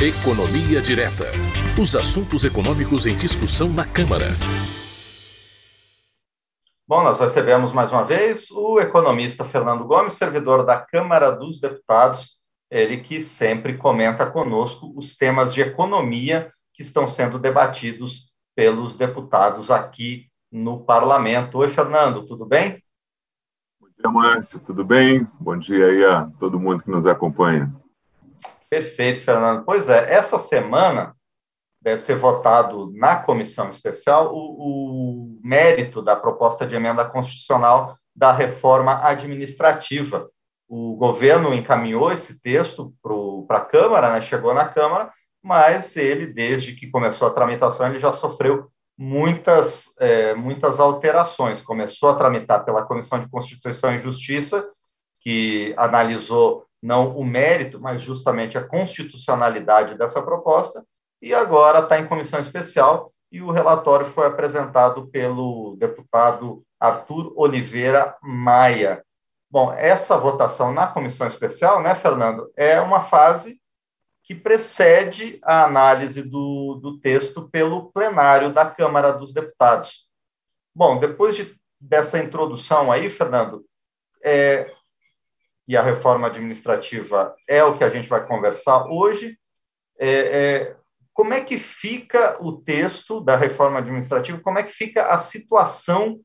[0.00, 1.24] Economia Direta.
[1.76, 4.28] Os assuntos econômicos em discussão na Câmara.
[6.86, 12.38] Bom, nós recebemos mais uma vez o economista Fernando Gomes, servidor da Câmara dos Deputados,
[12.70, 19.68] ele que sempre comenta conosco os temas de economia que estão sendo debatidos pelos deputados
[19.68, 21.58] aqui no parlamento.
[21.58, 22.80] Oi, Fernando, tudo bem?
[23.80, 25.26] Bom dia, Márcio, tudo bem?
[25.40, 27.74] Bom dia aí a todo mundo que nos acompanha.
[28.70, 29.64] Perfeito, Fernando.
[29.64, 31.14] Pois é, essa semana
[31.80, 38.32] deve ser votado na comissão especial o, o mérito da proposta de emenda constitucional da
[38.32, 40.28] reforma administrativa.
[40.68, 42.92] O governo encaminhou esse texto
[43.46, 45.10] para a Câmara, né, chegou na Câmara,
[45.42, 51.62] mas ele, desde que começou a tramitação, ele já sofreu muitas, é, muitas alterações.
[51.62, 54.68] Começou a tramitar pela Comissão de Constituição e Justiça,
[55.20, 60.84] que analisou não o mérito, mas justamente a constitucionalidade dessa proposta,
[61.20, 68.16] e agora está em comissão especial, e o relatório foi apresentado pelo deputado Arthur Oliveira
[68.22, 69.04] Maia.
[69.50, 73.60] Bom, essa votação na comissão especial, né, Fernando, é uma fase
[74.22, 80.06] que precede a análise do, do texto pelo plenário da Câmara dos Deputados.
[80.74, 83.64] Bom, depois de, dessa introdução aí, Fernando,
[84.22, 84.70] é,
[85.68, 89.38] e a reforma administrativa é o que a gente vai conversar hoje.
[89.98, 90.76] É, é,
[91.12, 94.40] como é que fica o texto da reforma administrativa?
[94.40, 96.18] Como é que fica a situação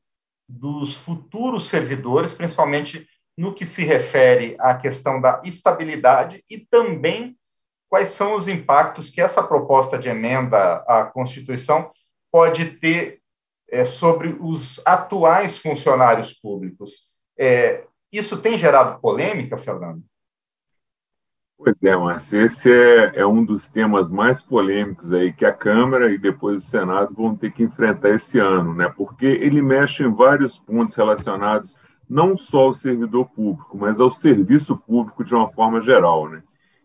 [0.48, 7.36] dos futuros servidores, principalmente no que se refere à questão da estabilidade e também
[7.88, 11.90] quais são os impactos que essa proposta de emenda à Constituição
[12.32, 13.20] pode ter
[13.68, 17.08] é, sobre os atuais funcionários públicos.
[17.38, 17.84] É,
[18.18, 20.02] isso tem gerado polêmica, Fernando?
[21.56, 26.12] Pois é, Márcio, esse é, é, um dos temas mais polêmicos aí que a Câmara
[26.12, 28.92] e depois o Senado vão ter que enfrentar esse ano, né?
[28.94, 31.76] Porque ele mexe em vários pontos relacionados
[32.08, 36.42] não só ao servidor público, mas ao serviço público de uma forma geral, né?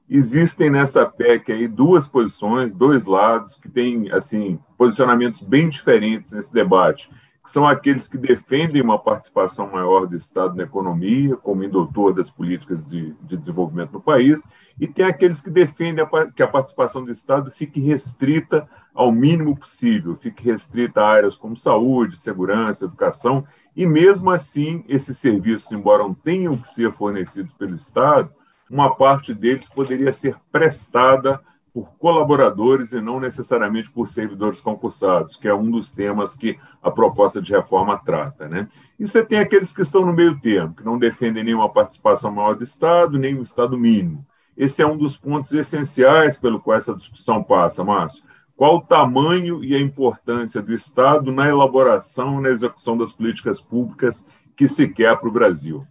[0.10, 6.54] Existem nessa PEC aí duas posições, dois lados que têm assim posicionamentos bem diferentes nesse
[6.54, 7.10] debate
[7.50, 12.88] são aqueles que defendem uma participação maior do Estado na economia, como indutor das políticas
[12.88, 14.48] de, de desenvolvimento no país,
[14.80, 19.58] e tem aqueles que defendem a, que a participação do Estado fique restrita ao mínimo
[19.58, 23.44] possível, fique restrita a áreas como saúde, segurança, educação,
[23.76, 28.32] e mesmo assim, esses serviços, embora não tenham que ser fornecidos pelo Estado,
[28.70, 31.42] uma parte deles poderia ser prestada
[31.80, 36.92] por colaboradores e não necessariamente por servidores concursados, que é um dos temas que a
[36.92, 38.48] proposta de reforma trata.
[38.48, 38.68] Né?
[39.00, 42.56] E você tem aqueles que estão no meio termo, que não defendem nenhuma participação maior
[42.56, 44.26] do Estado, nem o Estado mínimo.
[44.58, 48.24] Esse é um dos pontos essenciais pelo qual essa discussão passa, Márcio.
[48.58, 53.62] Qual o tamanho e a importância do Estado na elaboração e na execução das políticas
[53.62, 54.26] públicas
[54.58, 55.88] que se quer para o Brasil?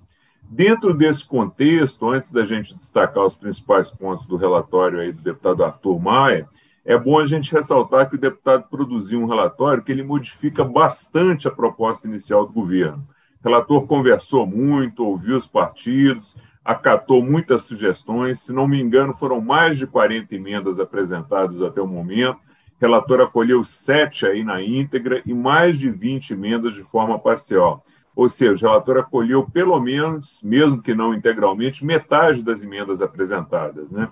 [0.51, 5.63] Dentro desse contexto, antes da gente destacar os principais pontos do relatório aí do deputado
[5.63, 6.49] Arthur Maia,
[6.87, 11.47] é bom a gente ressaltar que o deputado produziu um relatório que ele modifica bastante
[11.47, 13.07] a proposta inicial do governo.
[13.45, 16.35] O relator conversou muito, ouviu os partidos,
[16.65, 21.87] acatou muitas sugestões, se não me engano, foram mais de 40 emendas apresentadas até o
[21.87, 22.39] momento.
[22.39, 27.85] O relator acolheu sete aí na íntegra e mais de 20 emendas de forma parcial.
[28.19, 33.93] Ou seja, o relator acolheu pelo menos, mesmo que não integralmente, metade das emendas apresentadas.
[33.93, 34.11] Né?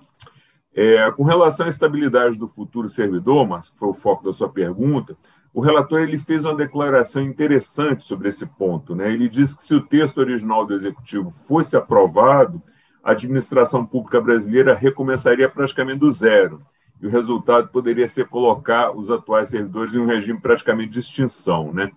[0.73, 4.47] É, com relação à estabilidade do futuro servidor, mas que foi o foco da sua
[4.47, 5.17] pergunta,
[5.53, 8.95] o relator ele fez uma declaração interessante sobre esse ponto.
[8.95, 9.11] Né?
[9.11, 12.61] Ele disse que se o texto original do Executivo fosse aprovado,
[13.03, 16.61] a administração pública brasileira recomeçaria praticamente do zero,
[17.01, 21.73] e o resultado poderia ser colocar os atuais servidores em um regime praticamente de extinção.
[21.73, 21.91] Né?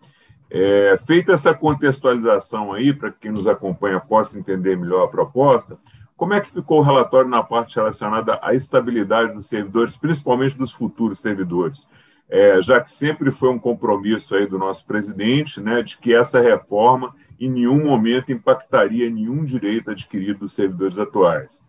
[0.50, 5.78] É, feita essa contextualização aí, para quem nos acompanha possa entender melhor a proposta,
[6.16, 10.72] como é que ficou o relatório na parte relacionada à estabilidade dos servidores, principalmente dos
[10.72, 11.88] futuros servidores?
[12.28, 16.40] É, já que sempre foi um compromisso aí do nosso presidente, né, de que essa
[16.40, 21.62] reforma em nenhum momento impactaria nenhum direito adquirido dos servidores atuais.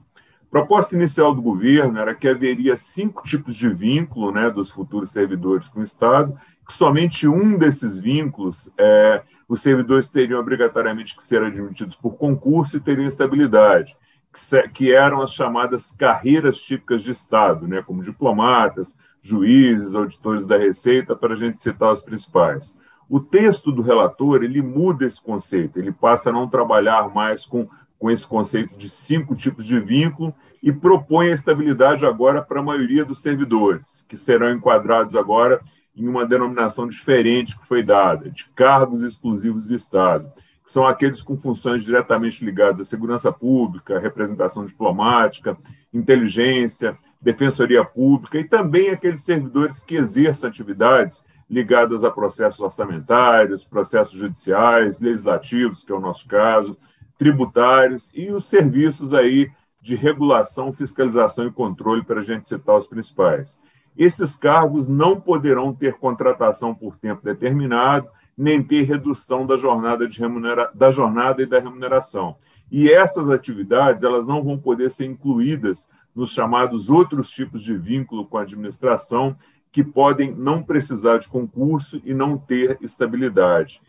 [0.51, 5.69] Proposta inicial do governo era que haveria cinco tipos de vínculo né, dos futuros servidores
[5.69, 6.37] com o Estado,
[6.67, 12.75] que somente um desses vínculos, é, os servidores teriam obrigatoriamente que ser admitidos por concurso
[12.75, 13.95] e teriam estabilidade,
[14.33, 20.57] que, que eram as chamadas carreiras típicas de Estado, né, como diplomatas, juízes, auditores da
[20.57, 22.77] Receita, para a gente citar os principais.
[23.07, 27.69] O texto do relator ele muda esse conceito, ele passa a não trabalhar mais com
[28.01, 32.63] com esse conceito de cinco tipos de vínculo e propõe a estabilidade agora para a
[32.63, 35.61] maioria dos servidores, que serão enquadrados agora
[35.95, 40.31] em uma denominação diferente que foi dada, de cargos exclusivos do Estado,
[40.65, 45.55] que são aqueles com funções diretamente ligadas à segurança pública, representação diplomática,
[45.93, 54.17] inteligência, defensoria pública e também aqueles servidores que exerçam atividades ligadas a processos orçamentários, processos
[54.17, 56.75] judiciais, legislativos, que é o nosso caso,
[57.21, 62.87] tributários e os serviços aí de regulação, fiscalização e controle, para a gente citar os
[62.87, 63.59] principais.
[63.95, 70.19] Esses cargos não poderão ter contratação por tempo determinado, nem ter redução da jornada, de
[70.19, 70.71] remunera...
[70.73, 72.35] da jornada e da remuneração.
[72.71, 78.25] E essas atividades elas não vão poder ser incluídas nos chamados outros tipos de vínculo
[78.25, 79.35] com a administração,
[79.71, 83.79] que podem não precisar de concurso e não ter estabilidade.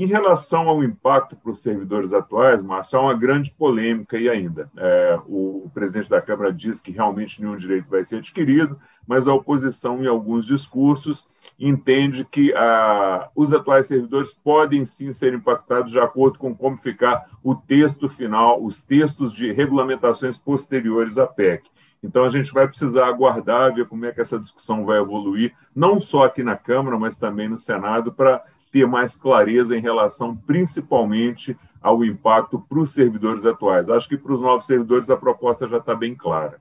[0.00, 4.70] Em relação ao impacto para os servidores atuais, Márcio, há uma grande polêmica aí ainda.
[4.76, 9.34] É, o presidente da Câmara diz que realmente nenhum direito vai ser adquirido, mas a
[9.34, 11.26] oposição, em alguns discursos,
[11.58, 17.28] entende que ah, os atuais servidores podem sim ser impactados de acordo com como ficar
[17.42, 21.68] o texto final, os textos de regulamentações posteriores à PEC.
[22.04, 26.00] Então, a gente vai precisar aguardar, ver como é que essa discussão vai evoluir, não
[26.00, 31.56] só aqui na Câmara, mas também no Senado, para ter mais clareza em relação, principalmente,
[31.80, 33.88] ao impacto para os servidores atuais.
[33.88, 36.60] Acho que para os novos servidores a proposta já está bem clara.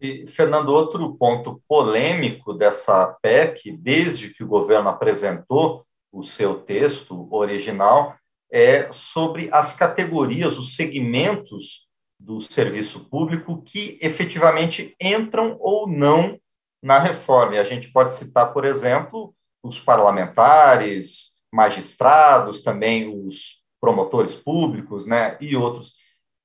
[0.00, 7.26] E, Fernando, outro ponto polêmico dessa PEC, desde que o governo apresentou o seu texto
[7.32, 8.14] original,
[8.50, 11.88] é sobre as categorias, os segmentos
[12.20, 16.38] do serviço público que efetivamente entram ou não
[16.82, 17.56] na reforma.
[17.56, 25.38] E a gente pode citar, por exemplo, os parlamentares, magistrados, também os promotores públicos, né,
[25.40, 25.94] e outros.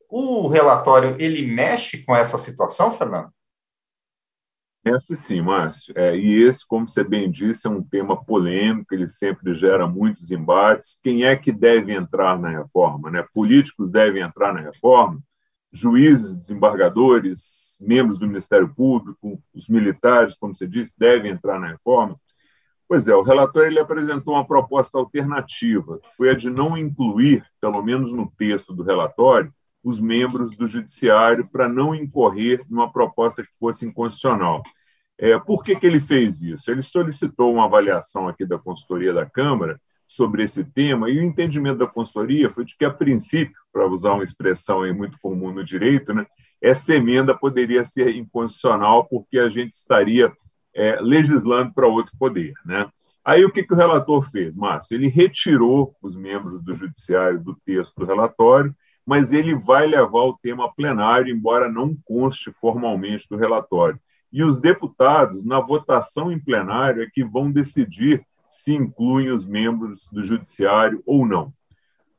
[0.10, 3.30] O relatório ele mexe com essa situação, Fernando?
[4.84, 5.94] Mexe sim, Márcio.
[5.98, 10.32] É, e esse, como você bem disse, é um tema polêmico, ele sempre gera muitos
[10.32, 10.98] embates.
[11.04, 13.12] Quem é que deve entrar na reforma?
[13.12, 13.26] Né?
[13.34, 15.22] Políticos devem entrar na reforma?
[15.72, 22.18] Juízes, desembargadores, membros do Ministério Público, os militares, como você disse, devem entrar na reforma?
[22.90, 27.46] Pois é, o relator ele apresentou uma proposta alternativa, que foi a de não incluir,
[27.62, 29.54] pelo menos no texto do relatório,
[29.84, 34.64] os membros do judiciário para não incorrer numa proposta que fosse inconstitucional.
[35.20, 36.72] É, por que, que ele fez isso?
[36.72, 41.78] Ele solicitou uma avaliação aqui da consultoria da Câmara sobre esse tema, e o entendimento
[41.78, 45.64] da consultoria foi de que, a princípio, para usar uma expressão aí muito comum no
[45.64, 46.26] direito, né,
[46.60, 50.34] essa emenda poderia ser inconstitucional porque a gente estaria
[50.76, 52.54] é, legislando para outro poder.
[52.66, 52.88] Né?
[53.24, 54.96] Aí o que, que o relator fez, Márcio?
[54.96, 58.76] Ele retirou os membros do judiciário do texto do relatório,
[59.06, 64.00] mas ele vai levar o tema plenário, embora não conste formalmente do relatório.
[64.32, 70.08] E os deputados, na votação em plenário, é que vão decidir se incluem os membros
[70.12, 71.52] do judiciário ou não.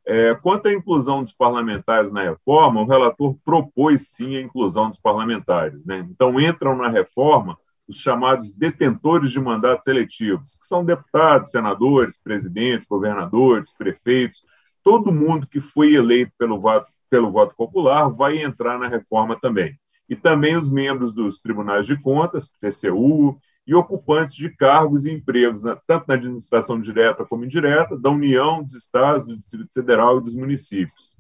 [0.07, 4.99] É, quanto à inclusão dos parlamentares na reforma, o relator propôs sim a inclusão dos
[4.99, 5.85] parlamentares.
[5.85, 6.07] Né?
[6.11, 7.57] Então, entram na reforma
[7.91, 14.43] os chamados detentores de mandatos eletivos, que são deputados, senadores, presidentes, governadores, prefeitos,
[14.83, 19.79] todo mundo que foi eleito pelo voto, pelo voto popular vai entrar na reforma também.
[20.09, 25.63] E também os membros dos tribunais de contas, TCU, e ocupantes de cargos e empregos,
[25.63, 30.23] né, tanto na administração direta como indireta, da União, dos Estados, do Distrito Federal e
[30.23, 31.15] dos municípios.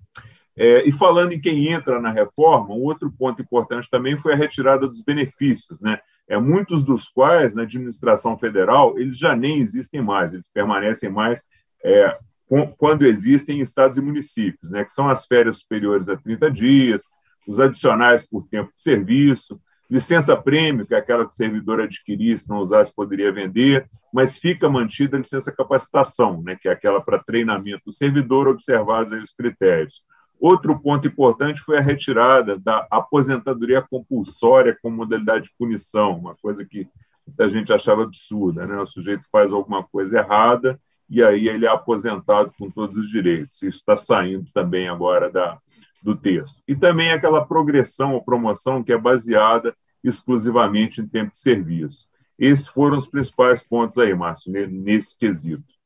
[0.62, 4.36] É, e falando em quem entra na reforma, um outro ponto importante também foi a
[4.36, 5.98] retirada dos benefícios, né?
[6.28, 11.46] É, muitos dos quais, na administração federal, eles já nem existem mais, eles permanecem mais
[11.82, 12.14] é,
[12.46, 14.84] com, quando existem em estados e municípios, né?
[14.84, 17.04] Que são as férias superiores a 30 dias,
[17.48, 19.58] os adicionais por tempo de serviço,
[19.90, 24.68] licença-prêmio, que é aquela que o servidor adquiria, se não usasse, poderia vender, mas fica
[24.68, 26.54] mantida a licença-capacitação, né?
[26.60, 30.02] Que é aquela para treinamento do servidor, observados os critérios
[30.40, 36.64] Outro ponto importante foi a retirada da aposentadoria compulsória como modalidade de punição, uma coisa
[36.64, 36.88] que
[37.26, 38.66] muita gente achava absurda.
[38.66, 38.80] Né?
[38.80, 40.80] O sujeito faz alguma coisa errada
[41.10, 43.56] e aí ele é aposentado com todos os direitos.
[43.56, 45.58] Isso está saindo também agora da,
[46.02, 46.62] do texto.
[46.66, 52.08] E também aquela progressão ou promoção que é baseada exclusivamente em tempo de serviço.
[52.38, 55.79] Esses foram os principais pontos aí, Márcio, nesse quesito.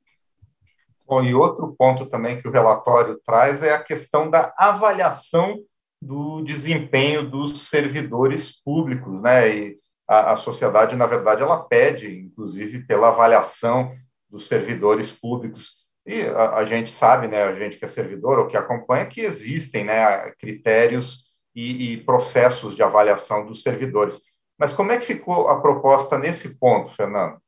[1.06, 5.58] Bom, e outro ponto também que o relatório traz é a questão da avaliação
[6.00, 9.48] do desempenho dos servidores públicos, né?
[9.48, 13.94] E a, a sociedade, na verdade, ela pede, inclusive, pela avaliação
[14.28, 15.76] dos servidores públicos.
[16.06, 19.20] E a, a, gente sabe, né, a gente que é servidor ou que acompanha, que
[19.20, 24.20] existem né, critérios e, e processos de avaliação dos servidores.
[24.58, 27.38] Mas como é que ficou a proposta nesse ponto, Fernando?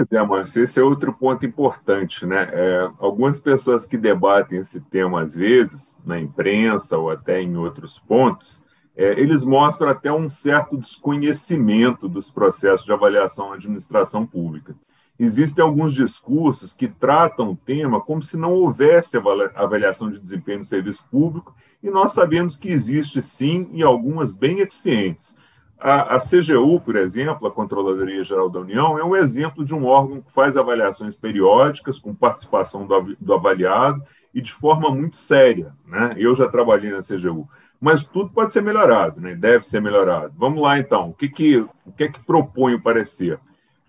[0.00, 2.48] Pois é, Márcio, esse é outro ponto importante, né?
[2.54, 7.98] É, algumas pessoas que debatem esse tema, às vezes, na imprensa ou até em outros
[7.98, 8.62] pontos,
[8.96, 14.74] é, eles mostram até um certo desconhecimento dos processos de avaliação na administração pública.
[15.18, 19.18] Existem alguns discursos que tratam o tema como se não houvesse
[19.54, 24.60] avaliação de desempenho no serviço público, e nós sabemos que existe sim, e algumas bem
[24.60, 25.36] eficientes.
[25.80, 29.86] A, a, CGU, por exemplo, a Controladoria Geral da União, é um exemplo de um
[29.86, 34.02] órgão que faz avaliações periódicas, com participação do, do avaliado
[34.34, 35.72] e de forma muito séria.
[35.86, 36.14] Né?
[36.18, 37.48] Eu já trabalhei na CGU.
[37.80, 39.34] Mas tudo pode ser melhorado, né?
[39.34, 40.34] deve ser melhorado.
[40.36, 41.08] Vamos lá, então.
[41.08, 43.40] O que, que, o que é que propõe o parecer?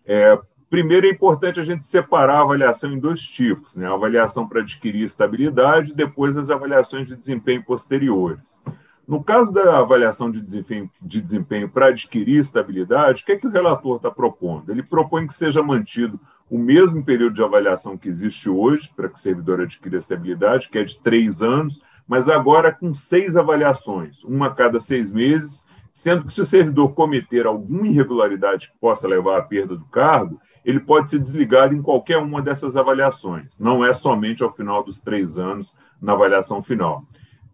[0.06, 3.86] É, primeiro, é importante a gente separar a avaliação em dois tipos: né?
[3.86, 8.62] a avaliação para adquirir estabilidade e depois as avaliações de desempenho posteriores.
[9.08, 13.48] No caso da avaliação de desempenho, de desempenho para adquirir estabilidade, o que é que
[13.48, 14.72] o relator está propondo?
[14.72, 19.16] Ele propõe que seja mantido o mesmo período de avaliação que existe hoje para que
[19.16, 24.48] o servidor adquira estabilidade, que é de três anos, mas agora com seis avaliações, uma
[24.48, 29.40] a cada seis meses, sendo que se o servidor cometer alguma irregularidade que possa levar
[29.40, 33.94] à perda do cargo, ele pode ser desligado em qualquer uma dessas avaliações, não é
[33.94, 37.06] somente ao final dos três anos na avaliação final.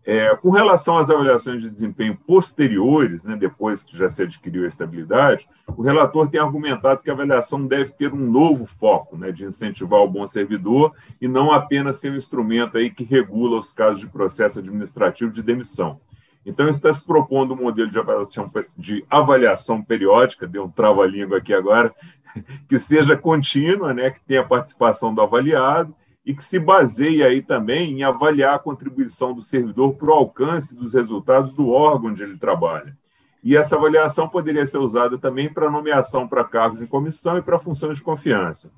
[0.10, 4.68] É, com relação às avaliações de desempenho posteriores, né, depois que já se adquiriu a
[4.68, 9.44] estabilidade, o relator tem argumentado que a avaliação deve ter um novo foco, né, de
[9.44, 14.00] incentivar o bom servidor e não apenas ser um instrumento aí que regula os casos
[14.00, 16.00] de processo administrativo de demissão.
[16.46, 21.54] Então, está se propondo um modelo de avaliação, de avaliação periódica, deu um trava-língua aqui
[21.54, 21.94] agora,
[22.70, 25.94] que seja contínua, né, que tenha a participação do avaliado
[26.28, 30.76] e que se baseie aí também em avaliar a contribuição do servidor para o alcance
[30.76, 32.98] dos resultados do órgão onde ele trabalha.
[33.42, 37.58] E essa avaliação poderia ser usada também para nomeação para cargos em comissão e para
[37.58, 38.70] funções de confiança.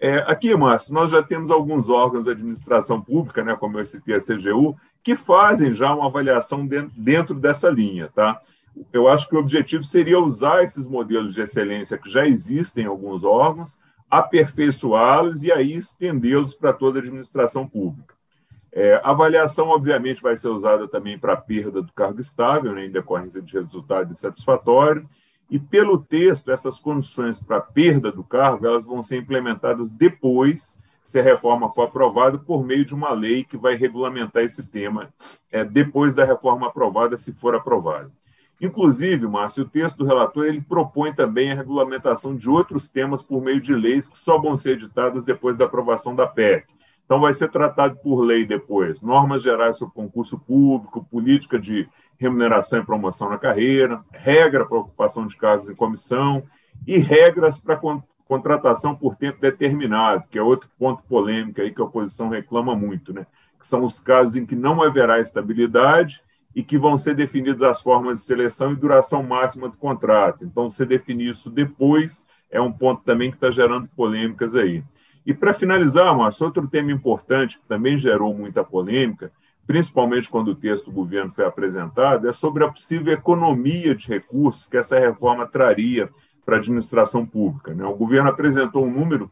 [0.00, 4.14] É, aqui, Márcio, nós já temos alguns órgãos da administração pública, né, como eu citei
[4.14, 8.08] a CGU, que fazem já uma avaliação dentro dessa linha.
[8.14, 8.40] Tá?
[8.90, 12.88] Eu acho que o objetivo seria usar esses modelos de excelência que já existem em
[12.88, 13.78] alguns órgãos
[14.10, 18.14] aperfeiçoá-los e aí estendê-los para toda a administração pública.
[18.72, 22.84] É, a avaliação, obviamente, vai ser usada também para a perda do cargo estável, né,
[22.84, 25.08] em decorrência de resultado insatisfatório,
[25.50, 31.20] e pelo texto, essas condições para perda do cargo elas vão ser implementadas depois se
[31.20, 35.08] a reforma for aprovada, por meio de uma lei que vai regulamentar esse tema
[35.52, 38.10] é, depois da reforma aprovada, se for aprovada.
[38.60, 43.42] Inclusive, Márcio, o texto do relator ele propõe também a regulamentação de outros temas por
[43.42, 46.66] meio de leis que só vão ser editadas depois da aprovação da PEC.
[47.04, 49.00] Então, vai ser tratado por lei depois.
[49.00, 55.26] Normas gerais sobre concurso público, política de remuneração e promoção na carreira, regra para ocupação
[55.26, 56.42] de cargos em comissão
[56.84, 57.80] e regras para
[58.26, 63.12] contratação por tempo determinado, que é outro ponto polêmico aí que a oposição reclama muito,
[63.12, 63.26] né?
[63.58, 66.22] Que são os casos em que não haverá estabilidade
[66.56, 70.42] e que vão ser definidas as formas de seleção e duração máxima do contrato.
[70.42, 74.82] Então, se definir isso depois é um ponto também que está gerando polêmicas aí.
[75.26, 79.30] E para finalizar, Márcio, outro tema importante que também gerou muita polêmica,
[79.66, 84.66] principalmente quando o texto do governo foi apresentado, é sobre a possível economia de recursos
[84.66, 86.08] que essa reforma traria
[86.42, 87.74] para a administração pública.
[87.74, 87.84] Né?
[87.84, 89.30] O governo apresentou um número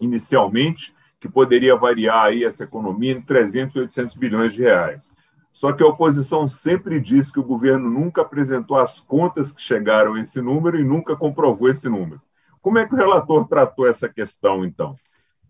[0.00, 5.10] inicialmente que poderia variar aí essa economia em 300 e 800 bilhões de reais.
[5.52, 10.14] Só que a oposição sempre disse que o governo nunca apresentou as contas que chegaram
[10.14, 12.20] a esse número e nunca comprovou esse número.
[12.62, 14.96] Como é que o relator tratou essa questão, então?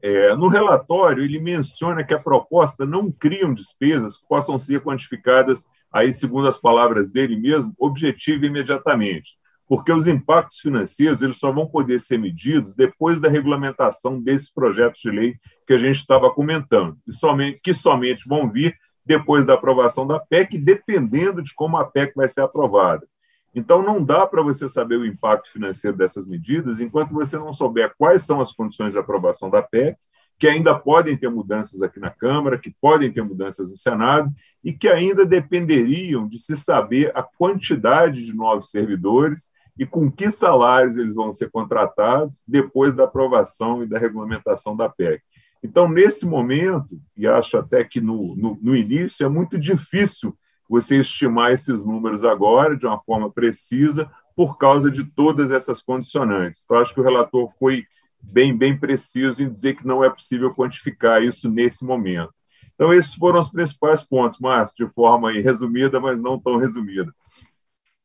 [0.02, 5.64] É, no relatório, ele menciona que a proposta não cria despesas que possam ser quantificadas,
[5.92, 9.36] aí, segundo as palavras dele mesmo, objetiva imediatamente,
[9.68, 15.00] porque os impactos financeiros eles só vão poder ser medidos depois da regulamentação desses projetos
[15.00, 19.54] de lei que a gente estava comentando, e somente, que somente vão vir depois da
[19.54, 23.06] aprovação da PEC, dependendo de como a PEC vai ser aprovada.
[23.54, 27.92] Então, não dá para você saber o impacto financeiro dessas medidas enquanto você não souber
[27.98, 29.96] quais são as condições de aprovação da PEC,
[30.38, 34.30] que ainda podem ter mudanças aqui na Câmara, que podem ter mudanças no Senado,
[34.64, 40.30] e que ainda dependeriam de se saber a quantidade de novos servidores e com que
[40.30, 45.22] salários eles vão ser contratados depois da aprovação e da regulamentação da PEC.
[45.62, 50.36] Então, nesse momento, e acho até que no, no, no, início, é muito difícil
[50.68, 56.62] você estimar esses números agora de uma forma precisa por causa de todas essas condicionantes.
[56.64, 57.84] Então, acho que o relator foi
[58.20, 62.32] bem, bem preciso em dizer que não é possível quantificar isso nesse momento.
[62.74, 67.12] Então, esses foram os principais pontos, Márcio, de forma resumida, mas não tão resumida.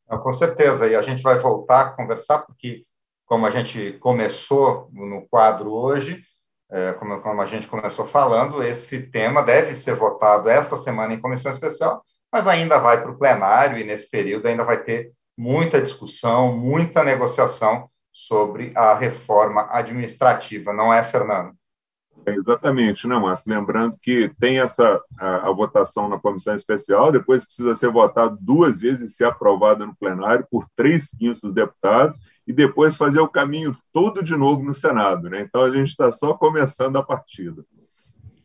[0.08, 2.84] Com certeza, e a gente vai voltar a conversar, porque,
[3.26, 6.22] como a gente começou no quadro hoje,
[6.70, 11.20] é, como, como a gente começou falando, esse tema deve ser votado esta semana em
[11.20, 15.80] comissão especial, mas ainda vai para o plenário, e nesse período ainda vai ter muita
[15.80, 21.52] discussão, muita negociação sobre a reforma administrativa, não é, Fernando?
[22.28, 23.50] É exatamente, né, Márcio?
[23.50, 28.78] Lembrando que tem essa a, a, votação na comissão especial, depois precisa ser votado duas
[28.78, 33.28] vezes e ser aprovada no plenário por três quintos dos deputados, e depois fazer o
[33.28, 35.30] caminho todo de novo no Senado.
[35.30, 35.40] Né?
[35.40, 37.64] Então a gente está só começando a partida.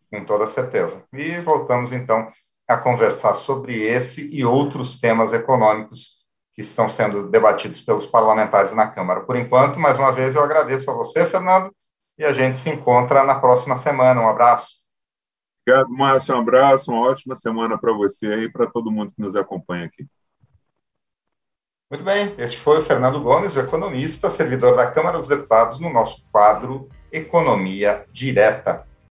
[0.10, 1.04] Com toda certeza.
[1.12, 2.32] E voltamos então
[2.68, 6.24] a conversar sobre esse e outros temas econômicos
[6.54, 9.22] que estão sendo debatidos pelos parlamentares na Câmara.
[9.22, 11.74] Por enquanto, mais uma vez, eu agradeço a você, Fernando,
[12.18, 14.22] e a gente se encontra na próxima semana.
[14.22, 14.78] Um abraço.
[15.66, 16.36] Obrigado, Márcio.
[16.36, 20.06] Um abraço, uma ótima semana para você e para todo mundo que nos acompanha aqui.
[21.90, 25.94] Muito bem, este foi o Fernando Gomes, o economista, servidor da Câmara dos Deputados, no
[25.94, 28.88] nosso quadro Economia Direta.